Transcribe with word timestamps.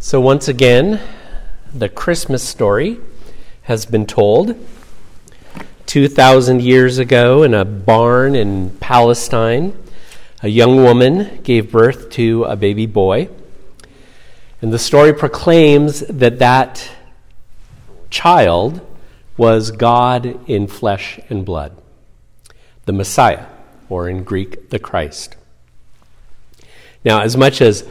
So, 0.00 0.20
once 0.20 0.46
again, 0.46 1.00
the 1.74 1.88
Christmas 1.88 2.44
story 2.44 2.98
has 3.62 3.84
been 3.84 4.06
told. 4.06 4.54
2,000 5.86 6.62
years 6.62 6.98
ago, 6.98 7.42
in 7.42 7.52
a 7.52 7.64
barn 7.64 8.36
in 8.36 8.70
Palestine, 8.78 9.76
a 10.40 10.46
young 10.46 10.76
woman 10.76 11.40
gave 11.42 11.72
birth 11.72 12.10
to 12.10 12.44
a 12.44 12.54
baby 12.54 12.86
boy. 12.86 13.28
And 14.62 14.72
the 14.72 14.78
story 14.78 15.12
proclaims 15.12 15.98
that 16.06 16.38
that 16.38 16.88
child 18.08 18.80
was 19.36 19.72
God 19.72 20.48
in 20.48 20.68
flesh 20.68 21.18
and 21.28 21.44
blood, 21.44 21.76
the 22.84 22.92
Messiah, 22.92 23.46
or 23.88 24.08
in 24.08 24.22
Greek, 24.22 24.70
the 24.70 24.78
Christ. 24.78 25.34
Now, 27.04 27.22
as 27.22 27.36
much 27.36 27.60
as 27.60 27.84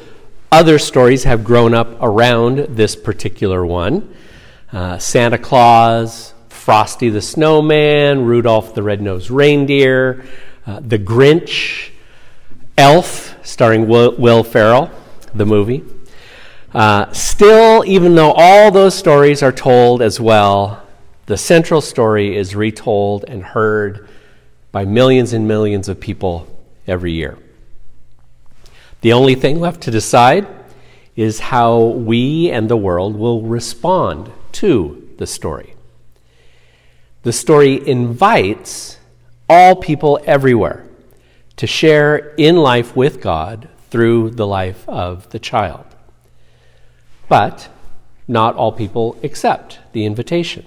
other 0.52 0.80
stories 0.80 1.24
have 1.26 1.44
grown 1.44 1.74
up 1.74 2.02
around 2.02 2.58
this 2.76 2.96
particular 2.96 3.66
one 3.66 4.14
uh, 4.72 4.98
Santa 4.98 5.38
Claus, 5.38 6.34
Frosty 6.50 7.10
the 7.10 7.22
Snowman, 7.22 8.26
Rudolph 8.26 8.74
the 8.74 8.84
Red-Nosed 8.84 9.32
Reindeer, 9.32 10.26
uh, 10.66 10.82
The 10.82 11.00
Grinch, 11.00 11.92
Elf, 12.78 13.36
starring 13.46 13.88
Will, 13.88 14.16
Will 14.18 14.44
Ferrell, 14.44 14.92
the 15.34 15.46
movie. 15.46 15.84
Uh, 16.74 17.12
still, 17.14 17.84
even 17.86 18.16
though 18.16 18.34
all 18.34 18.72
those 18.72 18.94
stories 18.94 19.42
are 19.42 19.54
told 19.54 20.02
as 20.02 20.20
well, 20.20 20.84
the 21.26 21.38
central 21.38 21.82
story 21.82 22.36
is 22.36 22.56
retold 22.56 23.24
and 23.28 23.44
heard 23.44 24.08
by 24.72 24.86
millions 24.86 25.34
and 25.34 25.48
millions 25.48 25.88
of 25.88 26.00
people 26.00 26.46
every 26.86 27.14
year. 27.14 27.38
The 29.02 29.14
only 29.14 29.36
thing 29.36 29.60
left 29.60 29.82
to 29.82 29.92
decide 29.92 30.48
is 31.16 31.40
how 31.40 31.80
we 31.80 32.50
and 32.50 32.70
the 32.70 32.78
world 32.78 33.16
will 33.16 33.42
respond 33.42 34.32
to 34.54 35.08
the 35.18 35.28
story. 35.28 35.76
The 37.24 37.34
story 37.34 37.88
invites 37.88 38.98
all 39.50 39.76
people 39.76 40.20
everywhere 40.26 40.88
to 41.58 41.68
share 41.68 42.34
in 42.38 42.56
life 42.56 42.96
with 42.96 43.22
God 43.22 43.70
through 43.90 44.32
the 44.32 44.48
life 44.48 44.88
of 44.88 45.30
the 45.30 45.40
child. 45.40 45.86
But 47.28 47.70
not 48.28 48.56
all 48.56 48.72
people 48.72 49.18
accept 49.24 49.80
the 49.94 50.06
invitation. 50.06 50.66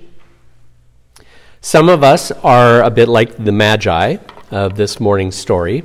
Some 1.60 1.88
of 1.88 2.02
us 2.02 2.30
are 2.30 2.82
a 2.82 2.90
bit 2.90 3.08
like 3.08 3.42
the 3.42 3.52
Magi 3.52 4.16
of 4.50 4.76
this 4.76 4.98
morning's 4.98 5.36
story 5.36 5.84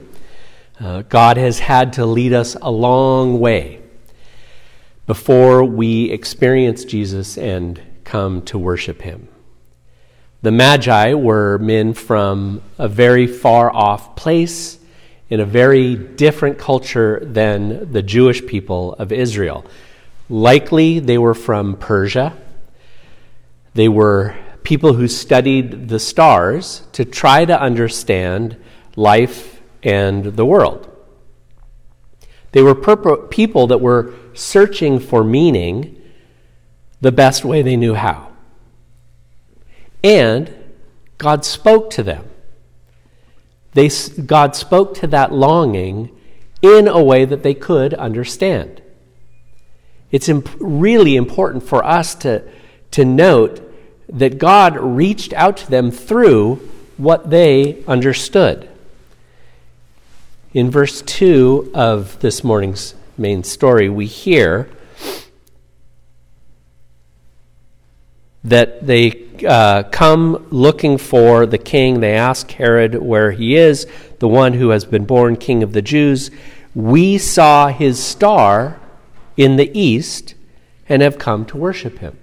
uh, 0.79 1.03
God 1.03 1.37
has 1.37 1.59
had 1.59 1.93
to 1.93 2.05
lead 2.05 2.33
us 2.33 2.55
a 2.61 2.71
long 2.71 3.39
way 3.39 3.81
before 5.07 5.63
we 5.63 6.09
experience 6.11 6.83
Jesus 6.83 7.37
and 7.37 7.81
come 8.03 8.41
to 8.43 8.57
worship 8.57 9.01
him. 9.01 9.27
The 10.41 10.51
Magi 10.51 11.13
were 11.13 11.57
men 11.59 11.93
from 11.93 12.61
a 12.77 12.87
very 12.87 13.25
far 13.25 13.73
off 13.73 14.15
place 14.15 14.79
in 15.29 15.39
a 15.39 15.45
very 15.45 15.95
different 15.95 16.59
culture 16.59 17.19
than 17.23 17.91
the 17.91 18.03
Jewish 18.03 18.45
people 18.45 18.93
of 18.93 19.11
Israel. 19.11 19.65
Likely 20.29 20.99
they 20.99 21.17
were 21.17 21.33
from 21.33 21.77
Persia. 21.77 22.37
They 23.73 23.87
were 23.87 24.35
people 24.63 24.93
who 24.93 25.07
studied 25.07 25.89
the 25.89 25.99
stars 25.99 26.83
to 26.91 27.05
try 27.05 27.45
to 27.45 27.59
understand 27.59 28.57
life 28.95 29.54
and 29.85 30.25
the 30.35 30.45
world. 30.45 30.91
They 32.51 32.61
were 32.61 32.75
people 33.27 33.67
that 33.67 33.79
were 33.79 34.13
searching 34.33 34.99
for 34.99 35.23
meaning 35.23 36.01
the 36.99 37.11
best 37.11 37.45
way 37.45 37.61
they 37.61 37.77
knew 37.77 37.93
how. 37.93 38.31
And 40.03 40.53
God 41.17 41.45
spoke 41.45 41.89
to 41.91 42.03
them. 42.03 42.29
They, 43.73 43.89
God 44.25 44.55
spoke 44.55 44.95
to 44.95 45.07
that 45.07 45.31
longing 45.31 46.11
in 46.61 46.87
a 46.87 47.03
way 47.03 47.25
that 47.25 47.43
they 47.43 47.53
could 47.53 47.93
understand. 47.93 48.81
It's 50.11 50.29
imp- 50.29 50.49
really 50.59 51.15
important 51.15 51.63
for 51.63 51.83
us 51.83 52.15
to, 52.15 52.43
to 52.91 53.03
note 53.03 53.61
that 54.07 54.37
God 54.37 54.77
reached 54.77 55.33
out 55.33 55.57
to 55.57 55.69
them 55.69 55.91
through 55.91 56.55
what 56.95 57.29
they 57.29 57.83
understood. 57.85 58.69
In 60.55 60.71
verse 60.71 61.01
2 61.01 61.71
of 61.73 62.17
this 62.21 62.41
morning's 62.41 62.95
main 63.17 63.43
story, 63.43 63.89
we 63.89 64.05
hear 64.05 64.69
that 68.41 68.87
they 68.87 69.27
uh, 69.45 69.83
come 69.83 70.47
looking 70.51 70.97
for 70.97 71.45
the 71.45 71.57
king. 71.57 71.99
They 71.99 72.13
ask 72.13 72.49
Herod 72.51 72.95
where 72.95 73.31
he 73.31 73.57
is, 73.57 73.85
the 74.19 74.29
one 74.29 74.53
who 74.53 74.69
has 74.69 74.85
been 74.85 75.03
born 75.03 75.35
king 75.35 75.61
of 75.61 75.73
the 75.73 75.81
Jews. 75.81 76.31
We 76.73 77.17
saw 77.17 77.67
his 77.67 78.01
star 78.01 78.79
in 79.35 79.57
the 79.57 79.77
east 79.77 80.35
and 80.87 81.01
have 81.01 81.17
come 81.17 81.43
to 81.47 81.57
worship 81.57 81.97
him. 81.97 82.17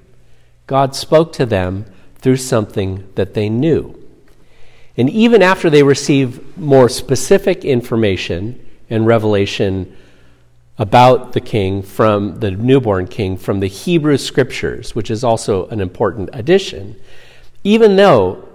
God 0.66 0.96
spoke 0.96 1.34
to 1.34 1.44
them 1.44 1.84
through 2.14 2.38
something 2.38 3.10
that 3.14 3.34
they 3.34 3.50
knew. 3.50 4.01
And 4.96 5.08
even 5.08 5.42
after 5.42 5.70
they 5.70 5.82
receive 5.82 6.56
more 6.56 6.88
specific 6.88 7.64
information 7.64 8.64
and 8.90 9.06
revelation 9.06 9.96
about 10.78 11.32
the 11.32 11.40
king 11.40 11.82
from 11.82 12.40
the 12.40 12.50
newborn 12.50 13.06
king 13.06 13.36
from 13.36 13.60
the 13.60 13.66
Hebrew 13.66 14.18
scriptures, 14.18 14.94
which 14.94 15.10
is 15.10 15.24
also 15.24 15.66
an 15.68 15.80
important 15.80 16.30
addition, 16.32 16.96
even 17.64 17.96
though 17.96 18.48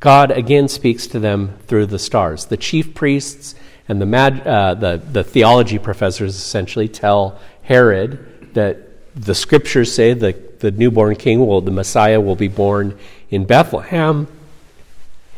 God 0.00 0.30
again 0.32 0.68
speaks 0.68 1.06
to 1.08 1.18
them 1.18 1.58
through 1.66 1.86
the 1.86 1.98
stars, 1.98 2.46
the 2.46 2.56
chief 2.56 2.94
priests 2.94 3.54
and 3.88 4.00
the, 4.00 4.06
mag- 4.06 4.46
uh, 4.46 4.74
the, 4.74 5.00
the 5.12 5.24
theology 5.24 5.78
professors 5.78 6.34
essentially 6.34 6.88
tell 6.88 7.38
Herod 7.62 8.54
that 8.54 8.78
the 9.14 9.34
scriptures 9.34 9.94
say 9.94 10.12
that 10.14 10.60
the 10.60 10.70
newborn 10.70 11.16
king 11.16 11.46
will, 11.46 11.60
the 11.60 11.70
Messiah, 11.70 12.20
will 12.20 12.36
be 12.36 12.48
born 12.48 12.98
in 13.30 13.44
Bethlehem 13.44 14.26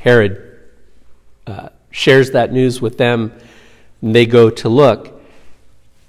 Herod 0.05 0.61
uh, 1.47 1.71
shares 1.91 2.33
that 2.33 2.53
news 2.53 2.79
with 2.79 2.99
them, 2.99 3.33
and 4.03 4.15
they 4.15 4.27
go 4.27 4.51
to 4.51 4.69
look. 4.69 5.19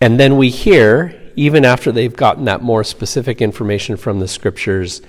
And 0.02 0.20
then 0.20 0.36
we 0.36 0.50
hear, 0.50 1.32
even 1.38 1.64
after 1.64 1.94
they've 1.94 2.14
gotten 2.14 2.44
that 2.44 2.62
more 2.62 2.84
specific 2.84 3.42
information 3.42 3.96
from 3.96 4.20
the 4.20 4.28
scriptures, 4.28 5.02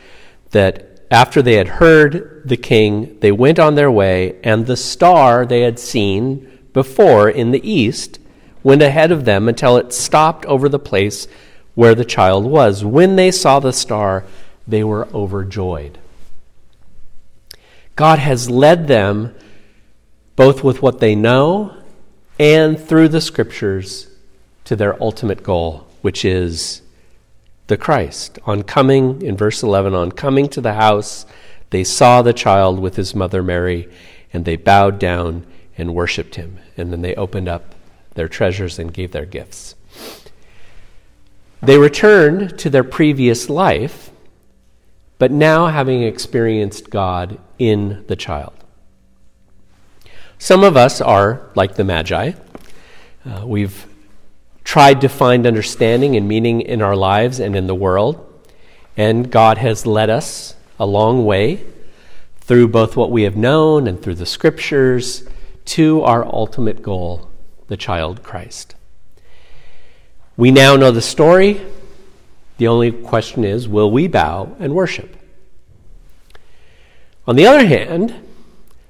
that 0.53 1.01
after 1.11 1.43
they 1.43 1.55
had 1.55 1.67
heard 1.67 2.43
the 2.45 2.57
king, 2.57 3.19
they 3.19 3.33
went 3.33 3.59
on 3.59 3.75
their 3.75 3.91
way, 3.91 4.37
and 4.45 4.67
the 4.67 4.77
star 4.77 5.45
they 5.45 5.63
had 5.63 5.81
seen 5.81 6.61
before 6.73 7.29
in 7.29 7.51
the 7.51 7.69
east 7.69 8.21
went 8.63 8.83
ahead 8.83 9.11
of 9.11 9.25
them 9.25 9.49
until 9.49 9.77
it 9.77 9.93
stopped 9.93 10.47
over 10.47 10.69
the 10.69 10.79
place 10.79 11.27
where 11.75 11.97
the 11.97 12.05
child 12.05 12.45
was. 12.45 12.85
When 12.85 13.17
they 13.17 13.33
saw 13.33 13.59
the 13.59 13.73
star, 13.73 14.23
they 14.69 14.85
were 14.85 15.09
overjoyed. 15.13 15.99
God 17.97 18.19
has 18.19 18.51
led 18.51 18.87
them 18.89 19.35
both 20.37 20.63
with 20.63 20.83
what 20.83 21.01
they 21.01 21.15
know 21.15 21.75
and 22.39 22.79
through 22.79 23.09
the 23.09 23.23
scriptures 23.23 24.09
to 24.65 24.77
their 24.77 25.03
ultimate 25.03 25.43
goal, 25.43 25.87
which 26.03 26.25
is 26.25 26.83
the 27.69 27.77
Christ. 27.79 28.39
On 28.45 28.63
coming, 28.63 29.23
in 29.23 29.37
verse 29.37 29.63
11, 29.63 29.95
on 29.95 30.13
coming 30.13 30.49
to 30.51 30.61
the 30.61 30.75
house, 30.75 31.25
they 31.71 31.83
saw 31.83 32.21
the 32.21 32.35
child 32.35 32.79
with 32.79 32.97
his 32.97 33.15
mother 33.15 33.43
Mary, 33.43 33.89
and 34.33 34.45
they 34.45 34.57
bowed 34.57 34.99
down 34.99 35.47
and 35.79 35.95
worshiped 35.95 36.35
him. 36.35 36.59
And 36.77 36.93
then 36.93 37.01
they 37.01 37.15
opened 37.15 37.49
up 37.49 37.75
their 38.15 38.29
treasures 38.29 38.79
and 38.79 38.93
gave 38.93 39.13
their 39.13 39.25
gifts. 39.25 39.75
They 41.63 41.79
returned 41.79 42.59
to 42.59 42.69
their 42.69 42.85
previous 42.85 43.49
life 43.49 44.06
but 45.19 45.31
now 45.31 45.67
having 45.67 46.03
experienced 46.03 46.91
God 46.91 47.39
in 47.59 48.05
the 48.07 48.17
child. 48.17 48.53
Some 50.39 50.63
of 50.63 50.77
us 50.77 51.01
are 51.01 51.51
like 51.55 51.77
the 51.77 51.85
Magi. 51.85 52.33
Uh, 53.25 53.47
we've 53.47 53.87
tried 54.65 55.01
to 55.01 55.09
find 55.09 55.47
understanding 55.47 56.17
and 56.17 56.29
meaning 56.29 56.61
in 56.61 56.83
our 56.83 56.97
lives 56.97 57.41
and 57.41 57.57
in 57.57 57.67
the 57.67 57.75
world, 57.75 58.23
and 58.97 59.31
God 59.31 59.59
has 59.59 59.87
led 59.87 60.11
us 60.11 60.55
a 60.79 60.87
long 60.87 61.25
way 61.25 61.65
through 62.41 62.69
both 62.69 62.97
what 62.97 63.11
we 63.11 63.23
have 63.23 63.37
known 63.37 63.87
and 63.87 64.01
through 64.01 64.15
the 64.15 64.27
scriptures 64.27 65.27
to 65.65 66.03
our 66.03 66.25
ultimate 66.27 66.83
goal, 66.83 67.31
the 67.69 67.77
child 67.77 68.23
Christ. 68.23 68.75
We 70.37 70.51
now 70.51 70.77
know 70.77 70.91
the 70.91 71.03
story. 71.03 71.61
The 72.59 72.69
only 72.69 72.91
question 72.93 73.45
is 73.45 73.69
will 73.69 73.91
we 73.91 74.09
bow 74.09 74.57
and 74.59 74.75
worship? 74.75 75.17
On 77.27 77.37
the 77.37 77.47
other 77.47 77.67
hand, 77.67 78.15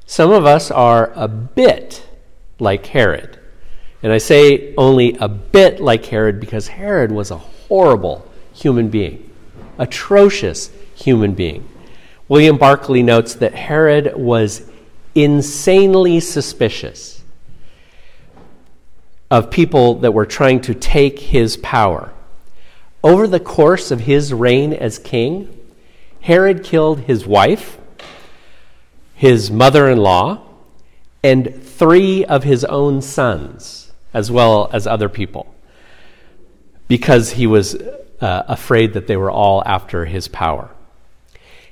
some 0.04 0.30
of 0.30 0.44
us 0.46 0.70
are 0.70 1.12
a 1.14 1.26
bit 1.26 2.06
like 2.58 2.86
Herod. 2.86 3.38
And 4.02 4.12
I 4.12 4.18
say 4.18 4.74
only 4.76 5.16
a 5.18 5.28
bit 5.28 5.80
like 5.80 6.04
Herod 6.04 6.38
because 6.38 6.68
Herod 6.68 7.10
was 7.10 7.30
a 7.30 7.38
horrible 7.38 8.30
human 8.52 8.88
being, 8.88 9.30
atrocious 9.78 10.70
human 10.94 11.34
being. 11.34 11.68
William 12.28 12.56
Barclay 12.56 13.02
notes 13.02 13.34
that 13.36 13.54
Herod 13.54 14.16
was 14.16 14.68
insanely 15.14 16.20
suspicious 16.20 17.22
of 19.30 19.50
people 19.50 19.96
that 19.96 20.12
were 20.12 20.26
trying 20.26 20.60
to 20.62 20.74
take 20.74 21.18
his 21.18 21.56
power. 21.56 22.12
Over 23.02 23.26
the 23.26 23.40
course 23.40 23.90
of 23.90 24.00
his 24.00 24.32
reign 24.32 24.72
as 24.72 24.98
king, 24.98 25.56
Herod 26.20 26.64
killed 26.64 27.00
his 27.00 27.26
wife, 27.26 27.78
his 29.14 29.50
mother 29.50 29.88
in 29.88 29.98
law, 29.98 30.42
and 31.22 31.62
three 31.62 32.24
of 32.24 32.44
his 32.44 32.64
own 32.64 33.02
sons, 33.02 33.92
as 34.12 34.30
well 34.30 34.70
as 34.72 34.86
other 34.86 35.08
people, 35.08 35.54
because 36.88 37.32
he 37.32 37.46
was 37.46 37.74
uh, 38.20 38.42
afraid 38.48 38.92
that 38.94 39.06
they 39.06 39.16
were 39.16 39.30
all 39.30 39.62
after 39.66 40.04
his 40.04 40.28
power. 40.28 40.70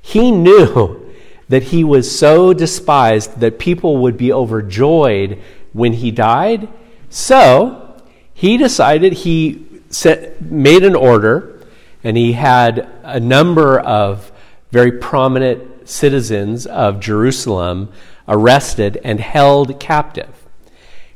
He 0.01 0.31
knew 0.31 1.13
that 1.49 1.65
he 1.65 1.85
was 1.85 2.17
so 2.17 2.53
despised 2.53 3.41
that 3.41 3.59
people 3.59 3.99
would 3.99 4.17
be 4.17 4.33
overjoyed 4.33 5.43
when 5.73 5.95
he 5.95 6.11
died. 6.11 6.69
So 7.11 8.01
he 8.33 8.57
decided 8.57 9.13
he 9.13 9.74
set, 9.95 10.43
made 10.43 10.85
an 10.85 10.95
order, 10.95 11.61
and 12.03 12.17
he 12.17 12.33
had 12.33 12.91
a 13.03 13.21
number 13.21 13.79
of 13.79 14.33
very 14.71 14.93
prominent 14.93 15.89
citizens 15.89 16.67
of 16.67 17.01
Jerusalem 17.01 17.93
arrested 18.27 19.01
and 19.05 19.21
held 19.21 19.79
captive. 19.79 20.45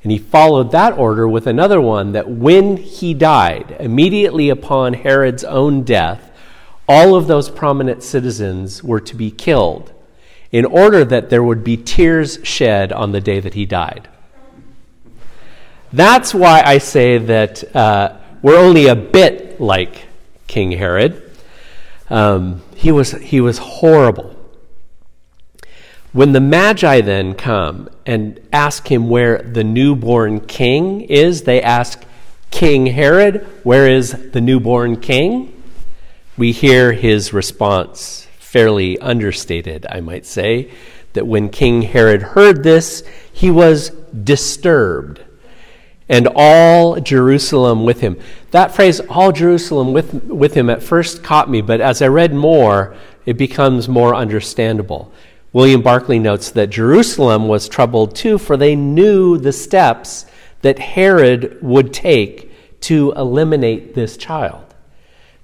And 0.02 0.12
he 0.12 0.18
followed 0.18 0.70
that 0.70 0.96
order 0.96 1.26
with 1.26 1.46
another 1.46 1.80
one 1.80 2.12
that 2.12 2.30
when 2.30 2.76
he 2.76 3.14
died, 3.14 3.76
immediately 3.80 4.48
upon 4.48 4.94
Herod's 4.94 5.44
own 5.44 5.82
death, 5.82 6.30
all 6.86 7.14
of 7.14 7.26
those 7.26 7.50
prominent 7.50 8.02
citizens 8.02 8.82
were 8.82 9.00
to 9.00 9.16
be 9.16 9.30
killed 9.30 9.92
in 10.52 10.64
order 10.64 11.04
that 11.04 11.28
there 11.28 11.42
would 11.42 11.62
be 11.62 11.76
tears 11.76 12.38
shed 12.42 12.92
on 12.92 13.12
the 13.12 13.20
day 13.20 13.40
that 13.40 13.54
he 13.54 13.66
died. 13.66 14.08
That's 15.92 16.32
why 16.32 16.62
I 16.64 16.78
say 16.78 17.18
that 17.18 17.76
uh, 17.76 18.16
we're 18.42 18.58
only 18.58 18.86
a 18.86 18.96
bit 18.96 19.60
like 19.60 20.06
King 20.46 20.72
Herod. 20.72 21.22
Um, 22.10 22.62
he, 22.74 22.92
was, 22.92 23.12
he 23.12 23.40
was 23.40 23.58
horrible. 23.58 24.34
When 26.12 26.32
the 26.32 26.40
Magi 26.40 27.02
then 27.02 27.34
come 27.34 27.90
and 28.06 28.40
ask 28.52 28.90
him 28.90 29.08
where 29.08 29.38
the 29.38 29.64
newborn 29.64 30.40
king 30.40 31.02
is, 31.02 31.42
they 31.42 31.60
ask 31.60 32.02
King 32.50 32.86
Herod, 32.86 33.46
Where 33.62 33.86
is 33.86 34.30
the 34.30 34.40
newborn 34.40 35.00
king? 35.00 35.62
We 36.36 36.52
hear 36.52 36.92
his 36.92 37.32
response, 37.32 38.26
fairly 38.38 38.98
understated, 39.00 39.86
I 39.90 40.00
might 40.00 40.24
say, 40.24 40.70
that 41.12 41.26
when 41.26 41.50
King 41.50 41.82
Herod 41.82 42.22
heard 42.22 42.62
this, 42.62 43.02
he 43.32 43.50
was 43.50 43.90
disturbed, 43.90 45.22
and 46.08 46.28
all 46.34 47.00
Jerusalem 47.00 47.84
with 47.84 48.00
him. 48.00 48.18
That 48.50 48.74
phrase, 48.74 49.00
all 49.00 49.32
Jerusalem 49.32 49.92
with, 49.92 50.14
with 50.24 50.54
him, 50.54 50.70
at 50.70 50.82
first 50.82 51.22
caught 51.22 51.50
me, 51.50 51.60
but 51.60 51.80
as 51.80 52.00
I 52.00 52.08
read 52.08 52.32
more, 52.32 52.96
it 53.26 53.36
becomes 53.36 53.88
more 53.88 54.14
understandable. 54.14 55.12
William 55.52 55.82
Barclay 55.82 56.18
notes 56.18 56.50
that 56.52 56.70
Jerusalem 56.70 57.48
was 57.48 57.68
troubled 57.68 58.14
too, 58.14 58.38
for 58.38 58.56
they 58.56 58.76
knew 58.76 59.38
the 59.38 59.52
steps 59.52 60.26
that 60.62 60.78
Herod 60.78 61.58
would 61.62 61.92
take 61.92 62.80
to 62.82 63.12
eliminate 63.16 63.94
this 63.94 64.16
child. 64.16 64.64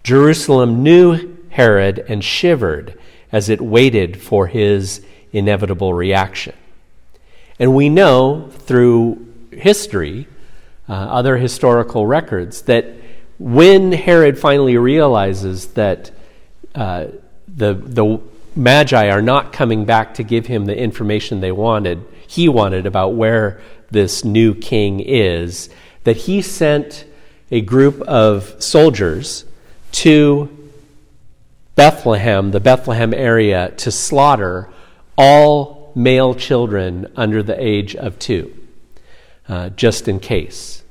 Jerusalem 0.03 0.83
knew 0.83 1.37
Herod 1.51 2.05
and 2.09 2.23
shivered 2.23 2.99
as 3.33 3.49
it 3.49 3.61
waited 3.61 4.21
for 4.21 4.47
his 4.47 5.05
inevitable 5.33 5.95
reaction. 5.95 6.55
And 7.59 7.75
we 7.75 7.89
know 7.89 8.51
through 8.51 9.27
history, 9.51 10.27
uh, 10.89 10.93
other 10.93 11.37
historical 11.37 12.07
records, 12.07 12.63
that 12.63 12.87
when 13.39 13.93
Herod 13.93 14.39
finally 14.39 14.77
realizes 14.77 15.69
that 15.75 16.11
uh, 16.75 17.07
the, 17.49 17.75
the 17.75 18.21
Magi 18.57 19.09
are 19.09 19.23
not 19.23 19.53
coming 19.53 19.85
back 19.85 20.15
to 20.15 20.23
give 20.23 20.47
him 20.47 20.67
the 20.67 20.77
information 20.77 21.41
they 21.41 21.53
wanted, 21.53 22.05
he 22.27 22.49
wanted 22.49 22.87
about 22.87 23.15
where 23.15 23.61
this 23.91 24.25
new 24.25 24.55
king 24.55 25.01
is, 25.01 25.71
that 26.05 26.17
he 26.17 26.43
sent 26.43 27.05
a 27.51 27.61
group 27.61 28.01
of 28.03 28.63
soldiers 28.63 29.45
to 29.93 30.49
Bethlehem, 31.77 32.51
the 32.51 32.61
Bethlehem 32.61 33.13
area, 33.13 33.71
to 33.79 33.91
slaughter 33.91 34.69
all 35.17 35.93
male 35.95 36.35
children 36.35 37.07
under 37.17 37.43
the 37.43 37.61
age 37.63 37.95
of 37.95 38.19
two, 38.19 38.53
uh, 39.49 39.71
just 39.71 40.09
in 40.09 40.21
case. 40.21 40.83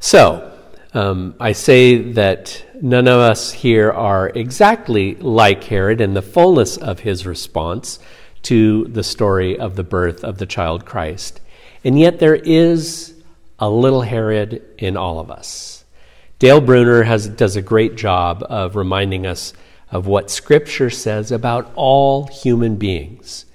So, 0.00 0.52
um, 0.92 1.34
I 1.40 1.52
say 1.52 2.12
that 2.12 2.64
none 2.80 3.08
of 3.08 3.18
us 3.18 3.52
here 3.52 3.90
are 3.90 4.28
exactly 4.28 5.14
like 5.16 5.64
Herod 5.64 6.00
in 6.00 6.14
the 6.14 6.22
fullness 6.22 6.76
of 6.76 7.00
his 7.00 7.26
response 7.26 7.98
to 8.42 8.84
the 8.84 9.02
story 9.02 9.58
of 9.58 9.76
the 9.76 9.82
birth 9.82 10.22
of 10.22 10.38
the 10.38 10.46
child 10.46 10.84
Christ. 10.84 11.40
And 11.84 11.98
yet 11.98 12.18
there 12.20 12.36
is 12.36 13.14
a 13.58 13.68
little 13.68 14.02
Herod 14.02 14.62
in 14.78 14.96
all 14.96 15.18
of 15.18 15.30
us. 15.30 15.84
Dale 16.38 16.60
Bruner 16.60 17.02
has, 17.04 17.28
does 17.28 17.56
a 17.56 17.62
great 17.62 17.96
job 17.96 18.44
of 18.48 18.76
reminding 18.76 19.26
us 19.26 19.52
of 19.90 20.06
what 20.06 20.30
Scripture 20.30 20.90
says 20.90 21.32
about 21.32 21.72
all 21.74 22.26
human 22.26 22.76
beings. 22.76 23.46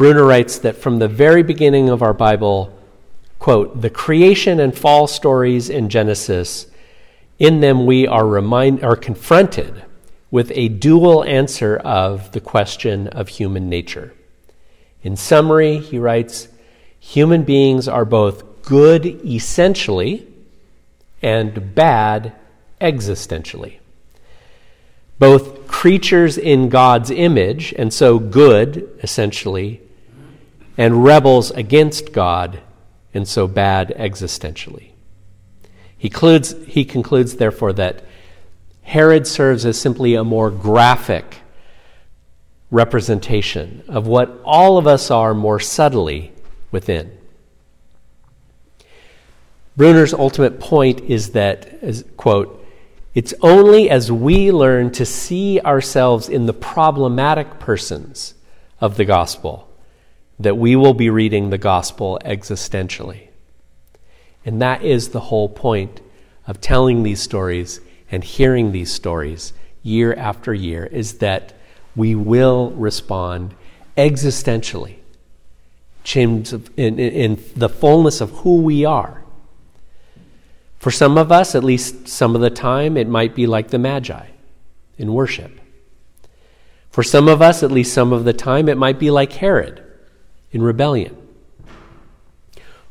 Bruner 0.00 0.24
writes 0.24 0.56
that 0.60 0.78
from 0.78 0.98
the 0.98 1.08
very 1.08 1.42
beginning 1.42 1.90
of 1.90 2.00
our 2.00 2.14
Bible, 2.14 2.74
quote, 3.38 3.82
the 3.82 3.90
creation 3.90 4.58
and 4.58 4.74
fall 4.74 5.06
stories 5.06 5.68
in 5.68 5.90
Genesis, 5.90 6.68
in 7.38 7.60
them 7.60 7.84
we 7.84 8.06
are, 8.06 8.26
remind, 8.26 8.82
are 8.82 8.96
confronted 8.96 9.84
with 10.30 10.52
a 10.54 10.68
dual 10.68 11.22
answer 11.24 11.76
of 11.76 12.32
the 12.32 12.40
question 12.40 13.08
of 13.08 13.28
human 13.28 13.68
nature. 13.68 14.14
In 15.02 15.16
summary, 15.16 15.76
he 15.76 15.98
writes, 15.98 16.48
human 16.98 17.42
beings 17.42 17.86
are 17.86 18.06
both 18.06 18.62
good 18.62 19.04
essentially 19.04 20.26
and 21.20 21.74
bad 21.74 22.32
existentially. 22.80 23.80
Both 25.18 25.66
creatures 25.66 26.38
in 26.38 26.70
God's 26.70 27.10
image, 27.10 27.74
and 27.76 27.92
so 27.92 28.18
good 28.18 28.88
essentially, 29.02 29.82
and 30.80 31.04
rebels 31.04 31.50
against 31.50 32.10
God 32.10 32.58
and 33.12 33.28
so 33.28 33.46
bad 33.46 33.92
existentially. 33.98 34.92
He 35.98 36.08
concludes, 36.08 36.54
he 36.66 36.86
concludes, 36.86 37.36
therefore, 37.36 37.74
that 37.74 38.02
Herod 38.80 39.26
serves 39.26 39.66
as 39.66 39.78
simply 39.78 40.14
a 40.14 40.24
more 40.24 40.50
graphic 40.50 41.40
representation 42.70 43.84
of 43.88 44.06
what 44.06 44.40
all 44.42 44.78
of 44.78 44.86
us 44.86 45.10
are 45.10 45.34
more 45.34 45.60
subtly 45.60 46.32
within. 46.70 47.14
Bruner's 49.76 50.14
ultimate 50.14 50.60
point 50.60 51.00
is 51.00 51.32
that, 51.32 52.16
quote, 52.16 52.66
it's 53.14 53.34
only 53.42 53.90
as 53.90 54.10
we 54.10 54.50
learn 54.50 54.92
to 54.92 55.04
see 55.04 55.60
ourselves 55.60 56.30
in 56.30 56.46
the 56.46 56.54
problematic 56.54 57.58
persons 57.58 58.32
of 58.80 58.96
the 58.96 59.04
gospel 59.04 59.69
that 60.40 60.56
we 60.56 60.74
will 60.74 60.94
be 60.94 61.10
reading 61.10 61.50
the 61.50 61.58
gospel 61.58 62.18
existentially. 62.24 63.28
And 64.44 64.60
that 64.62 64.82
is 64.82 65.10
the 65.10 65.20
whole 65.20 65.50
point 65.50 66.00
of 66.46 66.62
telling 66.62 67.02
these 67.02 67.20
stories 67.20 67.80
and 68.10 68.24
hearing 68.24 68.72
these 68.72 68.90
stories 68.90 69.52
year 69.82 70.14
after 70.14 70.54
year 70.54 70.86
is 70.86 71.18
that 71.18 71.52
we 71.94 72.14
will 72.14 72.70
respond 72.70 73.54
existentially 73.98 74.96
in, 76.14 76.44
in, 76.78 76.98
in 76.98 77.44
the 77.54 77.68
fullness 77.68 78.22
of 78.22 78.30
who 78.30 78.62
we 78.62 78.86
are. 78.86 79.22
For 80.78 80.90
some 80.90 81.18
of 81.18 81.30
us, 81.30 81.54
at 81.54 81.62
least 81.62 82.08
some 82.08 82.34
of 82.34 82.40
the 82.40 82.48
time, 82.48 82.96
it 82.96 83.06
might 83.06 83.34
be 83.34 83.46
like 83.46 83.68
the 83.68 83.78
Magi 83.78 84.26
in 84.96 85.12
worship. 85.12 85.60
For 86.90 87.02
some 87.02 87.28
of 87.28 87.42
us, 87.42 87.62
at 87.62 87.70
least 87.70 87.92
some 87.92 88.14
of 88.14 88.24
the 88.24 88.32
time, 88.32 88.70
it 88.70 88.78
might 88.78 88.98
be 88.98 89.10
like 89.10 89.34
Herod 89.34 89.84
in 90.52 90.62
rebellion. 90.62 91.16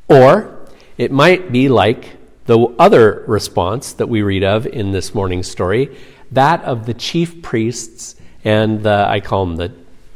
Or 0.08 0.68
it 0.98 1.12
might 1.12 1.52
be 1.52 1.70
like 1.70 2.18
the 2.46 2.58
other 2.80 3.24
response 3.28 3.94
that 3.94 4.08
we 4.08 4.22
read 4.22 4.44
of 4.44 4.66
in 4.66 4.92
this 4.92 5.14
morning's 5.14 5.50
story, 5.50 5.96
that 6.32 6.64
of 6.64 6.86
the 6.86 6.94
chief 6.94 7.42
priests 7.42 8.16
and 8.44 8.84
the, 8.84 9.06
I 9.08 9.20
call 9.20 9.46
them 9.46 9.56
the 9.58 9.72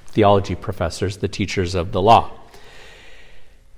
theology 0.08 0.56
professors, 0.56 1.18
the 1.18 1.28
teachers 1.28 1.76
of 1.76 1.92
the 1.92 2.02
law. 2.02 2.32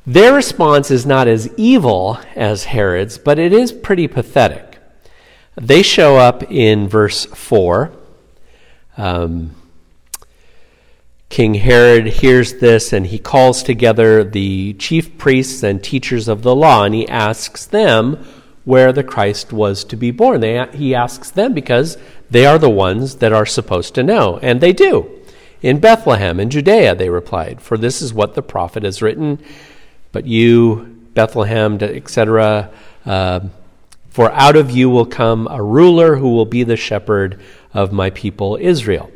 Their 0.08 0.34
response 0.34 0.92
is 0.92 1.06
not 1.06 1.28
as 1.28 1.52
evil 1.58 2.20
as 2.36 2.66
Herod's, 2.66 3.18
but 3.18 3.40
it 3.40 3.52
is 3.52 3.72
pretty 3.72 4.08
pathetic. 4.08 4.78
They 5.56 5.82
show 5.82 6.18
up 6.18 6.50
in 6.52 6.88
verse 6.88 7.26
4. 7.26 7.92
Um, 8.98 9.56
King 11.36 11.56
Herod 11.56 12.08
hears 12.08 12.54
this 12.54 12.94
and 12.94 13.08
he 13.08 13.20
calls 13.20 13.62
together 13.62 14.24
the 14.24 14.72
chief 14.76 15.18
priests 15.18 15.64
and 15.64 15.84
teachers 15.84 16.30
of 16.30 16.44
the 16.44 16.56
law 16.56 16.86
and 16.86 16.96
he 16.96 17.06
asks 17.10 17.66
them 17.66 18.26
where 18.64 18.94
the 18.94 19.04
Christ 19.04 19.52
was 19.52 19.84
to 19.84 19.98
be 19.98 20.12
born. 20.12 20.40
They, 20.40 20.66
he 20.72 20.96
asks 20.96 21.30
them 21.30 21.54
because 21.54 21.98
they 22.30 22.46
are 22.46 22.58
the 22.58 22.70
ones 22.70 23.16
that 23.16 23.34
are 23.34 23.46
supposed 23.46 23.96
to 23.96 24.02
know, 24.02 24.40
and 24.42 24.62
they 24.62 24.72
do. 24.72 25.12
In 25.62 25.82
Bethlehem, 25.82 26.40
in 26.40 26.50
Judea, 26.50 26.96
they 26.96 27.10
replied, 27.10 27.60
for 27.60 27.78
this 27.78 28.02
is 28.02 28.14
what 28.14 28.36
the 28.36 28.42
prophet 28.42 28.84
has 28.84 29.02
written. 29.02 29.44
But 30.14 30.26
you, 30.26 31.06
Bethlehem, 31.16 31.80
etc., 31.82 32.72
uh, 33.06 33.42
for 34.10 34.32
out 34.32 34.56
of 34.56 34.72
you 34.72 34.90
will 34.90 35.06
come 35.06 35.50
a 35.52 35.62
ruler 35.62 36.16
who 36.16 36.30
will 36.30 36.46
be 36.46 36.64
the 36.64 36.78
shepherd 36.78 37.42
of 37.74 37.92
my 37.92 38.10
people 38.10 38.58
Israel. 38.62 39.12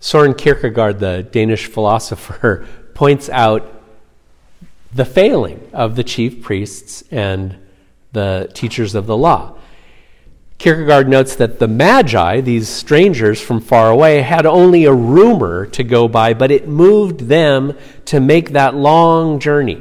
Soren 0.00 0.34
Kierkegaard, 0.34 1.00
the 1.00 1.22
Danish 1.22 1.66
philosopher, 1.66 2.66
points 2.94 3.28
out 3.30 3.74
the 4.92 5.04
failing 5.04 5.68
of 5.72 5.96
the 5.96 6.04
chief 6.04 6.42
priests 6.42 7.04
and 7.10 7.56
the 8.12 8.50
teachers 8.54 8.94
of 8.94 9.06
the 9.06 9.16
law. 9.16 9.54
Kierkegaard 10.58 11.08
notes 11.08 11.36
that 11.36 11.60
the 11.60 11.68
Magi, 11.68 12.40
these 12.40 12.68
strangers 12.68 13.40
from 13.40 13.60
far 13.60 13.90
away, 13.90 14.22
had 14.22 14.44
only 14.44 14.84
a 14.84 14.92
rumor 14.92 15.66
to 15.66 15.84
go 15.84 16.08
by, 16.08 16.34
but 16.34 16.50
it 16.50 16.66
moved 16.66 17.20
them 17.20 17.76
to 18.06 18.18
make 18.18 18.50
that 18.50 18.74
long 18.74 19.38
journey. 19.38 19.80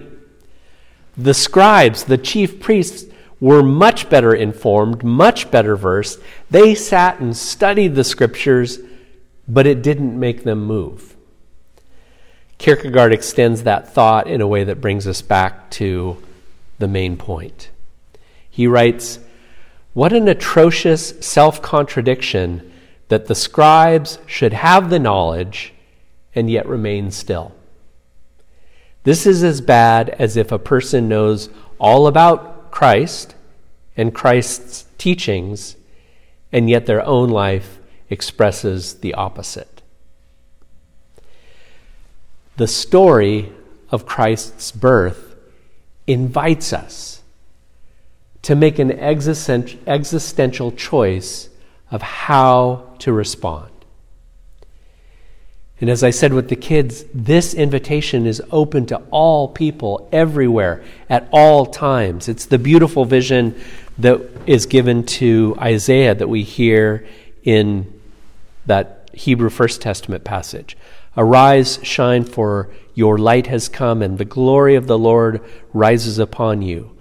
The 1.17 1.33
scribes, 1.33 2.03
the 2.03 2.17
chief 2.17 2.59
priests, 2.59 3.11
were 3.39 3.63
much 3.63 4.09
better 4.09 4.33
informed, 4.33 5.03
much 5.03 5.49
better 5.49 5.75
versed. 5.75 6.19
They 6.51 6.75
sat 6.75 7.19
and 7.19 7.35
studied 7.35 7.95
the 7.95 8.03
scriptures, 8.03 8.79
but 9.47 9.67
it 9.67 9.81
didn't 9.81 10.19
make 10.19 10.43
them 10.43 10.65
move. 10.65 11.15
Kierkegaard 12.57 13.13
extends 13.13 13.63
that 13.63 13.93
thought 13.93 14.27
in 14.27 14.41
a 14.41 14.47
way 14.47 14.63
that 14.63 14.81
brings 14.81 15.07
us 15.07 15.21
back 15.21 15.69
to 15.71 16.21
the 16.79 16.87
main 16.87 17.17
point. 17.17 17.69
He 18.49 18.67
writes, 18.67 19.19
What 19.93 20.13
an 20.13 20.27
atrocious 20.27 21.13
self 21.19 21.61
contradiction 21.61 22.71
that 23.09 23.27
the 23.27 23.35
scribes 23.35 24.19
should 24.25 24.53
have 24.53 24.89
the 24.89 24.99
knowledge 24.99 25.73
and 26.33 26.49
yet 26.49 26.67
remain 26.67 27.11
still. 27.11 27.53
This 29.03 29.25
is 29.25 29.43
as 29.43 29.61
bad 29.61 30.09
as 30.09 30.35
if 30.35 30.51
a 30.51 30.59
person 30.59 31.07
knows 31.07 31.49
all 31.79 32.07
about 32.07 32.71
Christ 32.71 33.35
and 33.95 34.13
Christ's 34.13 34.85
teachings, 34.97 35.77
and 36.51 36.69
yet 36.69 36.85
their 36.85 37.05
own 37.05 37.29
life 37.29 37.76
expresses 38.09 38.95
the 38.95 39.13
opposite. 39.13 39.81
The 42.57 42.67
story 42.67 43.51
of 43.91 44.05
Christ's 44.05 44.71
birth 44.71 45.35
invites 46.07 46.73
us 46.73 47.21
to 48.41 48.55
make 48.55 48.79
an 48.79 48.91
existential 48.91 50.71
choice 50.71 51.49
of 51.91 52.01
how 52.01 52.95
to 52.99 53.11
respond. 53.11 53.71
And 55.79 55.89
as 55.89 56.03
I 56.03 56.09
said 56.09 56.33
with 56.33 56.49
the 56.49 56.55
kids, 56.55 57.05
this 57.13 57.53
invitation 57.53 58.25
is 58.25 58.41
open 58.51 58.87
to 58.87 58.97
all 59.11 59.47
people 59.47 60.09
everywhere 60.11 60.83
at 61.09 61.27
all 61.31 61.67
times. 61.67 62.27
It's 62.27 62.45
the 62.45 62.57
beautiful 62.57 63.05
vision 63.05 63.53
that 63.99 64.21
is 64.47 64.65
given 64.65 65.05
to 65.05 65.55
Isaiah 65.59 66.15
that 66.15 66.29
we 66.29 66.41
hear 66.41 67.05
in 67.43 67.93
that 68.67 69.09
Hebrew 69.13 69.49
First 69.49 69.81
Testament 69.81 70.23
passage. 70.23 70.77
Arise, 71.17 71.79
shine, 71.81 72.23
for 72.23 72.69
your 72.93 73.17
light 73.17 73.47
has 73.47 73.67
come, 73.67 74.01
and 74.01 74.17
the 74.17 74.25
glory 74.25 74.75
of 74.75 74.87
the 74.87 74.97
Lord 74.97 75.41
rises 75.73 76.19
upon 76.19 76.61
you. 76.61 76.95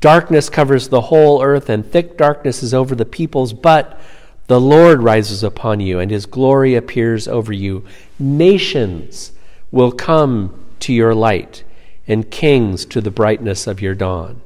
Darkness 0.00 0.48
covers 0.48 0.88
the 0.88 1.02
whole 1.02 1.42
earth, 1.42 1.68
and 1.68 1.84
thick 1.84 2.16
darkness 2.16 2.62
is 2.62 2.72
over 2.72 2.94
the 2.94 3.04
peoples, 3.04 3.52
but 3.52 4.00
the 4.46 4.60
Lord 4.60 5.02
rises 5.02 5.42
upon 5.42 5.80
you, 5.80 5.98
and 5.98 6.10
his 6.10 6.24
glory 6.24 6.76
appears 6.76 7.26
over 7.26 7.52
you. 7.52 7.84
Nations 8.18 9.32
will 9.72 9.90
come 9.90 10.64
to 10.80 10.92
your 10.92 11.14
light, 11.14 11.64
and 12.06 12.30
kings 12.30 12.84
to 12.86 13.00
the 13.00 13.10
brightness 13.10 13.66
of 13.66 13.82
your 13.82 13.94
dawn. 13.94 14.40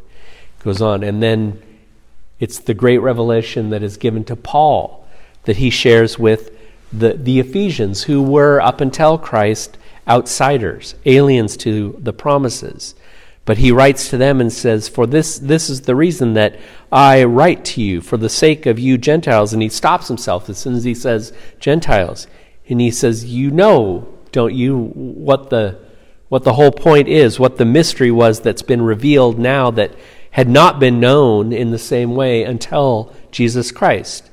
Goes 0.65 0.81
on, 0.81 1.03
and 1.03 1.23
then 1.23 1.61
it's 2.41 2.59
the 2.59 2.75
great 2.75 2.99
revelation 2.99 3.71
that 3.71 3.83
is 3.83 3.97
given 3.99 4.25
to 4.25 4.37
Paul 4.37 5.07
that 5.45 5.57
he 5.57 5.71
shares 5.71 6.19
with 6.19 6.52
the, 6.93 7.15
the 7.15 7.41
Ephesians, 7.41 8.05
who 8.05 8.23
were, 8.23 8.61
up 8.61 8.81
until 8.81 9.19
Christ, 9.19 9.79
outsiders, 10.07 10.95
aliens 11.05 11.57
to 11.59 11.97
the 11.99 12.13
promises. 12.13 12.95
But 13.45 13.59
he 13.59 13.73
writes 13.73 14.11
to 14.11 14.17
them 14.17 14.41
and 14.41 14.53
says, 14.53 14.89
For 14.89 15.07
this, 15.07 15.39
this 15.39 15.69
is 15.69 15.83
the 15.83 15.97
reason 15.97 16.35
that 16.35 16.59
I 16.93 17.25
write 17.25 17.65
to 17.67 17.83
you, 17.83 18.01
for 18.01 18.17
the 18.17 18.29
sake 18.29 18.67
of 18.67 18.79
you 18.79 18.99
Gentiles. 18.99 19.53
And 19.53 19.63
he 19.63 19.69
stops 19.69 20.09
himself 20.09 20.49
as 20.49 20.59
soon 20.59 20.75
as 20.75 20.85
he 20.85 20.95
says 20.95 21.33
Gentiles. 21.59 22.29
And 22.69 22.81
he 22.81 22.91
says, 22.91 23.25
You 23.25 23.51
know, 23.51 24.07
don't 24.31 24.55
you, 24.55 24.79
what 24.79 25.51
the, 25.51 25.79
what 26.29 26.45
the 26.45 26.53
whole 26.53 26.71
point 26.71 27.09
is, 27.09 27.41
what 27.41 27.59
the 27.59 27.65
mystery 27.65 28.11
was 28.11 28.41
that's 28.41 28.63
been 28.63 28.83
revealed 28.83 29.39
now 29.39 29.71
that 29.73 29.93
had 30.31 30.49
not 30.49 30.81
been 30.81 31.01
known 31.01 31.53
in 31.53 31.71
the 31.71 31.79
same 31.79 32.15
way 32.15 32.45
until 32.45 33.13
Jesus 33.31 33.71
Christ. 33.71 34.31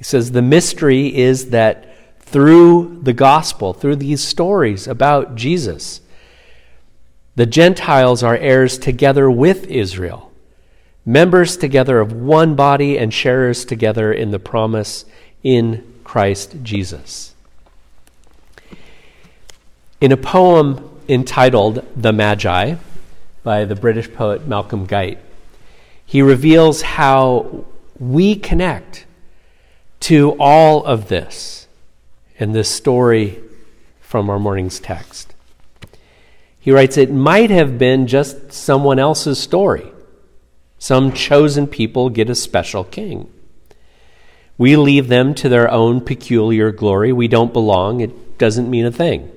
He 0.00 0.04
says, 0.04 0.32
The 0.32 0.40
mystery 0.40 1.14
is 1.14 1.50
that 1.50 1.94
through 2.20 3.00
the 3.02 3.12
gospel, 3.12 3.74
through 3.74 3.96
these 3.96 4.22
stories 4.22 4.88
about 4.88 5.34
Jesus, 5.34 6.00
the 7.36 7.44
Gentiles 7.44 8.22
are 8.22 8.34
heirs 8.34 8.78
together 8.78 9.30
with 9.30 9.66
Israel, 9.66 10.32
members 11.04 11.58
together 11.58 12.00
of 12.00 12.14
one 12.14 12.54
body 12.54 12.96
and 12.96 13.12
sharers 13.12 13.66
together 13.66 14.10
in 14.10 14.30
the 14.30 14.38
promise 14.38 15.04
in 15.42 16.00
Christ 16.02 16.56
Jesus. 16.62 17.34
In 20.00 20.12
a 20.12 20.16
poem 20.16 20.98
entitled 21.10 21.86
The 21.94 22.14
Magi 22.14 22.76
by 23.42 23.66
the 23.66 23.76
British 23.76 24.10
poet 24.10 24.46
Malcolm 24.46 24.86
Guite, 24.86 25.18
he 26.06 26.22
reveals 26.22 26.80
how 26.80 27.66
we 27.98 28.34
connect 28.34 29.04
to 30.00 30.32
all 30.38 30.84
of 30.84 31.08
this 31.08 31.68
in 32.36 32.52
this 32.52 32.70
story 32.70 33.38
from 34.00 34.30
our 34.30 34.38
morning's 34.38 34.80
text. 34.80 35.34
He 36.58 36.70
writes, 36.70 36.96
It 36.96 37.10
might 37.10 37.50
have 37.50 37.78
been 37.78 38.06
just 38.06 38.52
someone 38.52 38.98
else's 38.98 39.38
story. 39.38 39.90
Some 40.78 41.12
chosen 41.12 41.66
people 41.66 42.10
get 42.10 42.30
a 42.30 42.34
special 42.34 42.84
king. 42.84 43.30
We 44.58 44.76
leave 44.76 45.08
them 45.08 45.34
to 45.36 45.48
their 45.48 45.70
own 45.70 46.02
peculiar 46.02 46.70
glory. 46.70 47.12
We 47.12 47.28
don't 47.28 47.52
belong. 47.52 48.00
It 48.00 48.38
doesn't 48.38 48.68
mean 48.68 48.84
a 48.84 48.92
thing. 48.92 49.30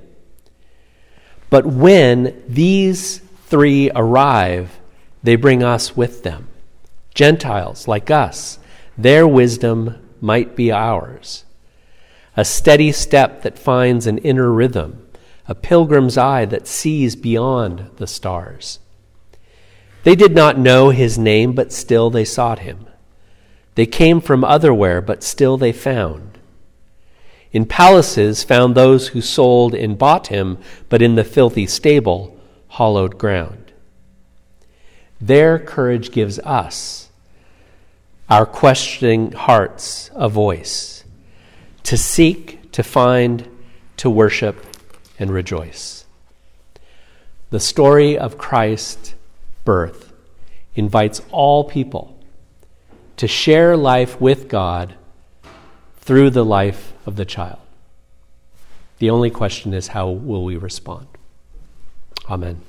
But 1.50 1.66
when 1.66 2.44
these 2.48 3.20
three 3.46 3.90
arrive, 3.96 4.80
they 5.22 5.36
bring 5.36 5.64
us 5.64 5.96
with 5.96 6.24
them. 6.24 6.48
Gentiles 7.14 7.88
like 7.88 8.10
us, 8.10 8.60
their 8.98 9.28
wisdom 9.28 10.03
might 10.24 10.56
be 10.56 10.72
ours. 10.72 11.44
A 12.36 12.44
steady 12.44 12.92
step 12.92 13.44
that 13.44 13.60
finds 13.60 14.08
an 14.08 14.18
inner 14.20 14.52
rhythm 14.52 15.04
a 15.48 15.56
pilgrim's 15.56 16.18
eye 16.18 16.46
that 16.46 16.68
sees 16.68 17.16
beyond 17.16 17.90
the 17.98 18.08
stars. 18.08 18.80
They 20.04 20.16
did 20.16 20.34
not 20.34 20.58
know 20.58 20.90
his 20.90 21.18
name, 21.18 21.54
but 21.54 21.74
still 21.74 22.10
they 22.10 22.26
sought 22.26 22.60
him. 22.60 22.88
They 23.76 23.86
came 23.86 24.22
from 24.22 24.44
otherwhere, 24.44 25.02
but 25.02 25.24
still 25.24 25.58
they 25.58 25.72
found. 25.72 26.38
In 27.52 27.66
palaces 27.66 28.44
found 28.44 28.74
those 28.74 29.10
who 29.10 29.22
sold 29.22 29.76
and 29.76 29.98
bought 29.98 30.28
him, 30.28 30.58
but 30.90 31.02
in 31.02 31.16
the 31.16 31.24
filthy 31.24 31.68
stable, 31.68 32.38
hollowed 32.70 33.18
ground. 33.18 33.72
Their 35.22 35.60
courage 35.60 36.12
gives 36.12 36.40
us, 36.40 37.10
our 38.30 38.46
questioning 38.46 39.32
hearts, 39.32 40.10
a 40.14 40.30
voice 40.30 41.04
to 41.84 41.98
seek, 41.98 42.72
to 42.72 42.84
find, 42.84 43.48
to 43.98 44.10
worship, 44.10 44.66
and 45.20 45.32
rejoice. 45.32 46.06
The 47.50 47.60
story 47.60 48.18
of 48.18 48.38
Christ's 48.38 49.14
birth 49.64 50.12
invites 50.76 51.22
all 51.30 51.64
people 51.64 52.18
to 53.18 53.28
share 53.28 53.78
life 53.78 54.20
with 54.20 54.48
God 54.48 54.96
through 55.98 56.32
the 56.32 56.44
life 56.44 56.94
of 57.06 57.16
the 57.16 57.26
child. 57.26 57.60
The 58.98 59.10
only 59.10 59.30
question 59.30 59.74
is 59.74 59.90
how 59.90 60.10
will 60.10 60.44
we 60.44 60.58
respond? 60.58 61.08
Amen. 62.30 62.62